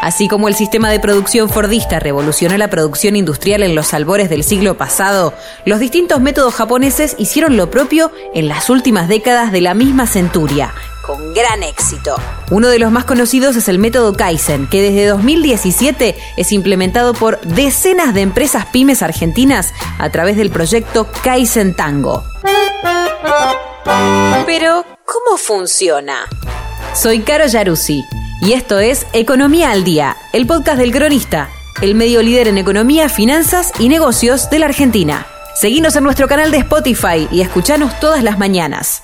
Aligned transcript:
Así 0.00 0.28
como 0.28 0.48
el 0.48 0.54
sistema 0.54 0.90
de 0.90 1.00
producción 1.00 1.48
fordista 1.48 1.98
revolucionó 1.98 2.56
la 2.56 2.70
producción 2.70 3.16
industrial 3.16 3.62
en 3.62 3.74
los 3.74 3.92
albores 3.92 4.30
del 4.30 4.44
siglo 4.44 4.76
pasado, 4.76 5.34
los 5.64 5.80
distintos 5.80 6.20
métodos 6.20 6.54
japoneses 6.54 7.16
hicieron 7.18 7.56
lo 7.56 7.70
propio 7.70 8.12
en 8.32 8.46
las 8.46 8.70
últimas 8.70 9.08
décadas 9.08 9.50
de 9.50 9.60
la 9.60 9.74
misma 9.74 10.06
centuria, 10.06 10.72
con 11.04 11.34
gran 11.34 11.64
éxito. 11.64 12.16
Uno 12.50 12.68
de 12.68 12.78
los 12.78 12.92
más 12.92 13.06
conocidos 13.06 13.56
es 13.56 13.68
el 13.68 13.80
método 13.80 14.14
Kaizen, 14.14 14.68
que 14.68 14.82
desde 14.82 15.06
2017 15.06 16.16
es 16.36 16.52
implementado 16.52 17.12
por 17.12 17.40
decenas 17.40 18.14
de 18.14 18.20
empresas 18.20 18.66
pymes 18.66 19.02
argentinas 19.02 19.74
a 19.98 20.10
través 20.10 20.36
del 20.36 20.50
proyecto 20.50 21.08
Kaizen 21.24 21.74
Tango. 21.74 22.22
Pero, 24.46 24.84
¿cómo 25.04 25.36
funciona? 25.36 26.28
Soy 26.94 27.20
Caro 27.20 27.46
Yaruzzi 27.46 28.04
y 28.40 28.52
esto 28.52 28.78
es 28.78 29.06
Economía 29.12 29.70
al 29.70 29.84
Día, 29.84 30.16
el 30.32 30.46
podcast 30.46 30.78
del 30.78 30.92
cronista, 30.92 31.48
el 31.82 31.94
medio 31.94 32.22
líder 32.22 32.48
en 32.48 32.58
economía, 32.58 33.08
finanzas 33.08 33.72
y 33.78 33.88
negocios 33.88 34.50
de 34.50 34.60
la 34.60 34.66
Argentina. 34.66 35.26
Seguinos 35.54 35.96
en 35.96 36.04
nuestro 36.04 36.28
canal 36.28 36.50
de 36.50 36.58
Spotify 36.58 37.28
y 37.32 37.40
escuchanos 37.40 37.98
todas 38.00 38.22
las 38.22 38.38
mañanas. 38.38 39.02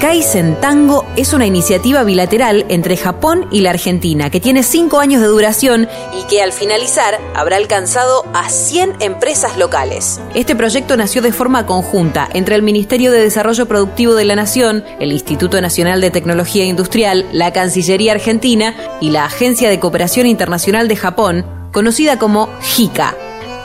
Kaizen 0.00 0.60
Tango 0.60 1.06
es 1.16 1.32
una 1.32 1.46
iniciativa 1.46 2.04
bilateral 2.04 2.66
entre 2.68 2.96
Japón 2.96 3.46
y 3.50 3.60
la 3.60 3.70
Argentina 3.70 4.30
que 4.30 4.40
tiene 4.40 4.62
cinco 4.62 5.00
años 5.00 5.20
de 5.22 5.28
duración 5.28 5.88
y 6.18 6.24
que 6.24 6.42
al 6.42 6.52
finalizar 6.52 7.18
habrá 7.34 7.56
alcanzado 7.56 8.24
a 8.34 8.48
100 8.48 8.96
empresas 9.00 9.56
locales. 9.56 10.20
Este 10.34 10.56
proyecto 10.56 10.96
nació 10.96 11.22
de 11.22 11.32
forma 11.32 11.66
conjunta 11.66 12.28
entre 12.32 12.54
el 12.56 12.62
Ministerio 12.62 13.12
de 13.12 13.20
Desarrollo 13.20 13.66
Productivo 13.66 14.14
de 14.14 14.24
la 14.24 14.36
Nación, 14.36 14.84
el 15.00 15.12
Instituto 15.12 15.60
Nacional 15.60 16.00
de 16.00 16.10
Tecnología 16.10 16.64
Industrial, 16.64 17.26
la 17.32 17.52
Cancillería 17.52 18.12
Argentina 18.12 18.74
y 19.00 19.10
la 19.10 19.24
Agencia 19.24 19.70
de 19.70 19.80
Cooperación 19.80 20.26
Internacional 20.26 20.88
de 20.88 20.96
Japón, 20.96 21.46
conocida 21.72 22.18
como 22.18 22.48
JICA 22.60 23.14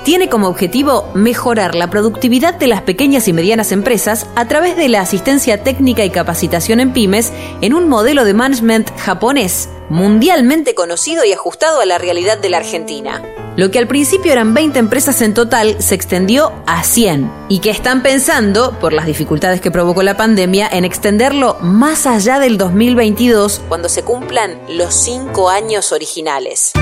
tiene 0.10 0.28
como 0.28 0.48
objetivo 0.48 1.08
mejorar 1.14 1.76
la 1.76 1.92
productividad 1.92 2.56
de 2.56 2.66
las 2.66 2.82
pequeñas 2.82 3.28
y 3.28 3.34
medianas 3.34 3.72
empresas 3.72 4.26
a 4.36 4.48
través 4.48 4.76
de 4.76 4.90
la 4.90 5.02
asistencia 5.02 5.62
técnica 5.62 6.04
y 6.04 6.10
capacitación 6.10 6.80
en 6.80 6.94
pymes 6.94 7.32
en 7.62 7.76
un 7.76 7.88
modelo 7.88 8.26
de 8.26 8.34
management 8.34 8.90
japonés, 8.98 9.70
mundialmente 9.90 10.74
conocido 10.74 11.26
y 11.26 11.34
ajustado 11.34 11.80
a 11.80 11.86
la 11.86 12.00
realidad 12.00 12.40
de 12.40 12.50
la 12.50 12.58
Argentina. 12.58 13.22
Lo 13.56 13.70
que 13.70 13.78
al 13.78 13.88
principio 13.88 14.32
eran 14.32 14.56
20 14.56 14.80
empresas 14.80 15.22
en 15.22 15.36
total 15.36 15.76
se 15.80 15.94
extendió 15.94 16.54
a 16.66 16.84
100 16.84 17.32
y 17.48 17.60
que 17.60 17.70
están 17.70 18.02
pensando, 18.02 18.80
por 18.80 18.94
las 18.94 19.06
dificultades 19.06 19.62
que 19.62 19.70
provocó 19.70 20.02
la 20.02 20.18
pandemia, 20.18 20.68
en 20.72 20.86
extenderlo 20.86 21.58
más 21.62 22.08
allá 22.08 22.40
del 22.40 22.58
2022 22.58 23.62
cuando 23.68 23.90
se 23.90 24.02
cumplan 24.02 24.60
los 24.70 24.92
5 24.92 25.52
años 25.52 25.92
originales. 25.92 26.74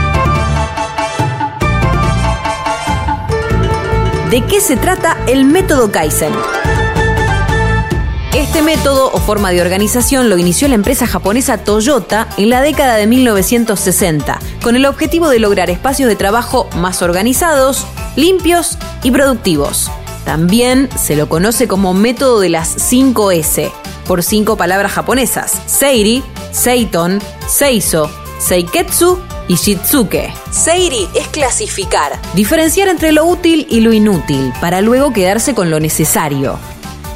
¿De 4.29 4.43
qué 4.43 4.59
se 4.59 4.75
trata 4.75 5.17
el 5.27 5.45
método 5.45 5.89
Kaizen? 5.89 6.33
Este 8.33 8.61
método 8.61 9.09
o 9.13 9.19
forma 9.19 9.51
de 9.51 9.61
organización 9.61 10.29
lo 10.29 10.37
inició 10.37 10.67
la 10.67 10.75
empresa 10.75 11.07
japonesa 11.07 11.59
Toyota 11.59 12.27
en 12.35 12.49
la 12.49 12.61
década 12.61 12.97
de 12.97 13.07
1960, 13.07 14.37
con 14.61 14.75
el 14.75 14.85
objetivo 14.85 15.29
de 15.29 15.39
lograr 15.39 15.69
espacios 15.69 16.09
de 16.09 16.17
trabajo 16.17 16.67
más 16.75 17.01
organizados, 17.01 17.87
limpios 18.17 18.77
y 19.01 19.11
productivos. 19.11 19.89
También 20.25 20.89
se 20.97 21.15
lo 21.15 21.29
conoce 21.29 21.69
como 21.69 21.93
método 21.93 22.41
de 22.41 22.49
las 22.49 22.67
5 22.67 23.31
S, 23.31 23.71
por 24.05 24.23
cinco 24.23 24.57
palabras 24.57 24.91
japonesas: 24.91 25.53
Seiri, 25.67 26.21
Seiton, 26.51 27.21
Seiso, 27.47 28.11
Seiketsu 28.39 29.19
y 29.47 29.55
Shitsuke. 29.55 30.33
Seiri 30.51 31.07
es 31.15 31.27
clasificar, 31.27 32.19
diferenciar 32.33 32.87
entre 32.87 33.11
lo 33.11 33.25
útil 33.25 33.67
y 33.69 33.81
lo 33.81 33.93
inútil, 33.93 34.53
para 34.61 34.81
luego 34.81 35.11
quedarse 35.11 35.55
con 35.55 35.69
lo 35.69 35.79
necesario. 35.79 36.59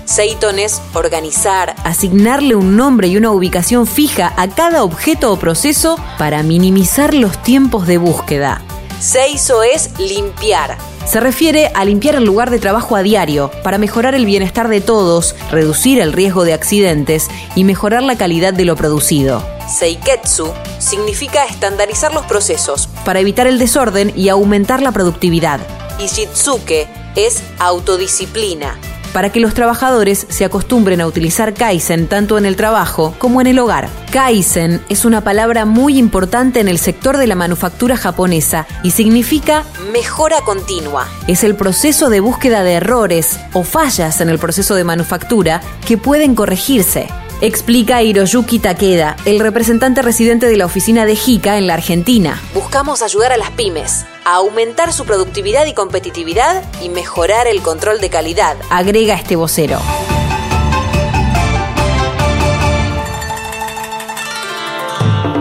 Seiton 0.06 0.60
es 0.60 0.82
organizar, 0.94 1.76
asignarle 1.86 2.56
un 2.56 2.76
nombre 2.76 3.08
y 3.08 3.18
una 3.18 3.32
ubicación 3.32 3.88
fija 3.88 4.34
a 4.36 4.50
cada 4.50 4.84
objeto 4.84 5.32
o 5.32 5.40
proceso 5.40 5.98
para 6.18 6.44
minimizar 6.44 7.14
los 7.14 7.42
tiempos 7.44 7.88
de 7.88 7.98
búsqueda. 7.98 8.62
Seiso 9.00 9.64
es 9.64 9.98
limpiar. 10.00 10.78
Se 11.06 11.20
refiere 11.20 11.72
a 11.74 11.84
limpiar 11.84 12.16
el 12.16 12.24
lugar 12.24 12.50
de 12.50 12.60
trabajo 12.60 12.96
a 12.96 13.04
diario 13.04 13.52
para 13.64 13.78
mejorar 13.78 14.16
el 14.16 14.26
bienestar 14.26 14.70
de 14.70 14.82
todos, 14.82 15.36
reducir 15.50 16.00
el 16.00 16.14
riesgo 16.14 16.46
de 16.46 16.54
accidentes 16.54 17.30
y 17.56 17.64
mejorar 17.64 18.04
la 18.04 18.18
calidad 18.18 18.54
de 18.54 18.66
lo 18.66 18.76
producido. 18.76 19.44
Seiketsu 19.68 20.54
significa 20.80 21.46
estandarizar 21.46 22.14
los 22.14 22.26
procesos 22.26 22.88
para 23.06 23.20
evitar 23.20 23.48
el 23.48 23.60
desorden 23.60 24.14
y 24.16 24.30
aumentar 24.30 24.82
la 24.82 24.92
productividad. 24.92 25.60
Y 26.00 26.08
Shitsuke 26.08 26.88
es 27.16 27.42
autodisciplina, 27.60 28.78
para 29.14 29.32
que 29.32 29.40
los 29.40 29.54
trabajadores 29.54 30.26
se 30.30 30.46
acostumbren 30.46 31.02
a 31.02 31.08
utilizar 31.08 31.54
Kaizen 31.54 32.08
tanto 32.08 32.38
en 32.38 32.46
el 32.46 32.56
trabajo 32.56 33.14
como 33.18 33.42
en 33.42 33.48
el 33.48 33.60
hogar. 33.60 33.90
Kaizen 34.12 34.82
es 34.90 35.06
una 35.06 35.22
palabra 35.22 35.66
muy 35.66 35.98
importante 35.98 36.60
en 36.60 36.68
el 36.68 36.78
sector 36.78 37.18
de 37.18 37.28
la 37.28 37.36
manufactura 37.36 37.98
japonesa 37.98 38.68
y 38.84 38.92
significa 38.92 39.64
mejora 39.92 40.42
continua. 40.42 41.08
Es 41.28 41.44
el 41.44 41.56
proceso 41.56 42.10
de 42.10 42.20
búsqueda 42.20 42.64
de 42.64 42.74
errores 42.74 43.40
o 43.54 43.64
fallas 43.64 44.22
en 44.22 44.30
el 44.30 44.40
proceso 44.40 44.76
de 44.76 44.84
manufactura 44.84 45.62
que 45.88 45.98
pueden 45.98 46.36
corregirse. 46.36 47.08
Explica 47.42 48.04
Hiroyuki 48.04 48.60
Takeda, 48.60 49.16
el 49.26 49.40
representante 49.40 50.04
residente 50.04 50.46
de 50.46 50.58
la 50.58 50.68
oficina 50.68 51.08
de 51.08 51.16
JICA 51.16 51.58
en 51.58 51.66
la 51.66 51.74
Argentina. 51.74 52.40
Buscamos 52.54 53.02
ayudar 53.02 53.32
a 53.32 53.38
las 53.38 53.50
pymes 53.50 54.06
a 54.26 54.36
aumentar 54.36 54.94
su 54.94 55.06
productividad 55.06 55.66
y 55.66 55.74
competitividad 55.74 56.64
y 56.84 56.90
mejorar 56.90 57.48
el 57.48 57.64
control 57.64 58.00
de 58.00 58.12
calidad, 58.12 58.58
agrega 58.70 59.16
este 59.16 59.36
vocero. 59.36 59.80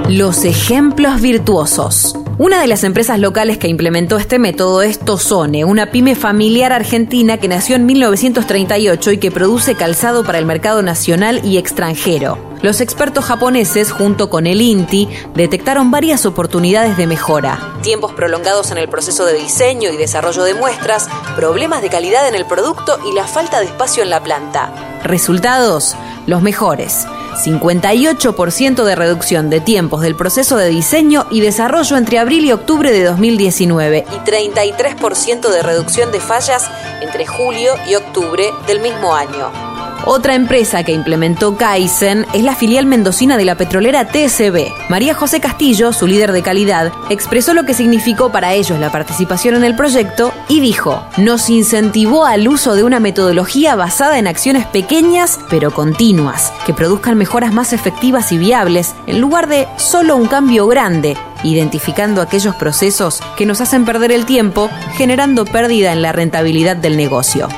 Los 0.08 0.46
ejemplos 0.46 1.20
virtuosos. 1.20 2.14
Una 2.42 2.58
de 2.58 2.68
las 2.68 2.84
empresas 2.84 3.18
locales 3.18 3.58
que 3.58 3.68
implementó 3.68 4.16
este 4.16 4.38
método 4.38 4.80
es 4.80 4.98
Tozone, 4.98 5.66
una 5.66 5.90
pyme 5.90 6.14
familiar 6.14 6.72
argentina 6.72 7.36
que 7.36 7.48
nació 7.48 7.76
en 7.76 7.84
1938 7.84 9.12
y 9.12 9.18
que 9.18 9.30
produce 9.30 9.74
calzado 9.74 10.24
para 10.24 10.38
el 10.38 10.46
mercado 10.46 10.80
nacional 10.80 11.44
y 11.44 11.58
extranjero. 11.58 12.38
Los 12.62 12.80
expertos 12.80 13.26
japoneses, 13.26 13.92
junto 13.92 14.30
con 14.30 14.46
el 14.46 14.62
INTI, 14.62 15.06
detectaron 15.34 15.90
varias 15.90 16.24
oportunidades 16.24 16.96
de 16.96 17.06
mejora. 17.06 17.74
Tiempos 17.82 18.14
prolongados 18.14 18.70
en 18.70 18.78
el 18.78 18.88
proceso 18.88 19.26
de 19.26 19.34
diseño 19.34 19.92
y 19.92 19.98
desarrollo 19.98 20.42
de 20.42 20.54
muestras, 20.54 21.10
problemas 21.36 21.82
de 21.82 21.90
calidad 21.90 22.26
en 22.26 22.34
el 22.34 22.46
producto 22.46 22.98
y 23.06 23.14
la 23.14 23.26
falta 23.26 23.60
de 23.60 23.66
espacio 23.66 24.02
en 24.02 24.08
la 24.08 24.22
planta. 24.22 25.02
Resultados, 25.04 25.94
los 26.26 26.40
mejores. 26.40 27.06
58% 27.40 28.84
de 28.84 28.94
reducción 28.94 29.50
de 29.50 29.60
tiempos 29.60 30.02
del 30.02 30.14
proceso 30.14 30.56
de 30.56 30.68
diseño 30.68 31.26
y 31.30 31.40
desarrollo 31.40 31.96
entre 31.96 32.18
abril 32.18 32.44
y 32.44 32.52
octubre 32.52 32.92
de 32.92 33.04
2019 33.04 34.04
y 34.10 34.30
33% 34.30 35.48
de 35.48 35.62
reducción 35.62 36.12
de 36.12 36.20
fallas 36.20 36.70
entre 37.00 37.26
julio 37.26 37.74
y 37.88 37.94
octubre 37.94 38.50
del 38.66 38.80
mismo 38.80 39.14
año. 39.14 39.69
Otra 40.06 40.34
empresa 40.34 40.82
que 40.82 40.92
implementó 40.92 41.56
Kaizen 41.56 42.26
es 42.32 42.42
la 42.42 42.54
filial 42.54 42.86
mendocina 42.86 43.36
de 43.36 43.44
la 43.44 43.56
petrolera 43.56 44.08
TSB. 44.08 44.72
María 44.88 45.14
José 45.14 45.40
Castillo, 45.40 45.92
su 45.92 46.06
líder 46.06 46.32
de 46.32 46.42
calidad, 46.42 46.92
expresó 47.10 47.54
lo 47.54 47.64
que 47.64 47.74
significó 47.74 48.32
para 48.32 48.54
ellos 48.54 48.78
la 48.80 48.90
participación 48.90 49.56
en 49.56 49.64
el 49.64 49.76
proyecto 49.76 50.32
y 50.48 50.60
dijo, 50.60 51.04
nos 51.18 51.50
incentivó 51.50 52.24
al 52.24 52.48
uso 52.48 52.74
de 52.74 52.82
una 52.82 52.98
metodología 52.98 53.76
basada 53.76 54.18
en 54.18 54.26
acciones 54.26 54.66
pequeñas 54.66 55.38
pero 55.50 55.70
continuas, 55.70 56.52
que 56.66 56.74
produzcan 56.74 57.18
mejoras 57.18 57.52
más 57.52 57.72
efectivas 57.72 58.32
y 58.32 58.38
viables 58.38 58.94
en 59.06 59.20
lugar 59.20 59.48
de 59.48 59.68
solo 59.76 60.16
un 60.16 60.26
cambio 60.26 60.66
grande 60.66 61.16
identificando 61.42 62.20
aquellos 62.20 62.54
procesos 62.54 63.20
que 63.36 63.46
nos 63.46 63.60
hacen 63.60 63.84
perder 63.84 64.12
el 64.12 64.26
tiempo, 64.26 64.70
generando 64.94 65.44
pérdida 65.44 65.92
en 65.92 66.02
la 66.02 66.12
rentabilidad 66.12 66.76
del 66.76 66.96
negocio. 66.96 67.48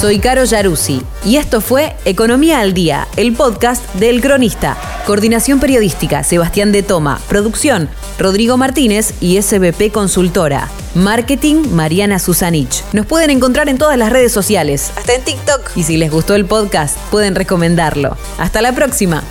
Soy 0.00 0.18
Caro 0.18 0.44
Yaruzzi 0.44 1.02
y 1.26 1.36
esto 1.36 1.60
fue 1.60 1.94
Economía 2.06 2.60
al 2.60 2.72
Día, 2.72 3.06
el 3.16 3.34
podcast 3.34 3.84
del 3.96 4.22
Cronista. 4.22 4.78
Coordinación 5.04 5.60
periodística, 5.60 6.24
Sebastián 6.24 6.72
de 6.72 6.82
Toma. 6.82 7.20
Producción, 7.28 7.90
Rodrigo 8.18 8.56
Martínez 8.56 9.12
y 9.20 9.42
SBP 9.42 9.92
Consultora. 9.92 10.70
Marketing, 10.94 11.66
Mariana 11.72 12.18
Susanich. 12.18 12.82
Nos 12.94 13.04
pueden 13.04 13.28
encontrar 13.28 13.68
en 13.68 13.76
todas 13.76 13.98
las 13.98 14.10
redes 14.10 14.32
sociales, 14.32 14.90
hasta 14.96 15.16
en 15.16 15.22
TikTok. 15.22 15.76
Y 15.76 15.82
si 15.82 15.98
les 15.98 16.10
gustó 16.10 16.34
el 16.34 16.46
podcast, 16.46 16.96
pueden 17.10 17.34
recomendarlo. 17.34 18.16
Hasta 18.38 18.62
la 18.62 18.72
próxima. 18.72 19.22